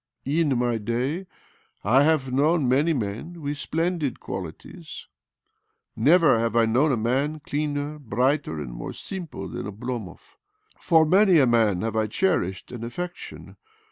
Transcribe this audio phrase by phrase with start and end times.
[0.25, 1.27] In my day
[1.83, 5.07] I have known many men with splendid qualities.
[5.95, 10.37] Never have I known a man cleaner, brighter, and more simple than Oblomov.
[10.79, 13.57] For many a man have I cherished an affection.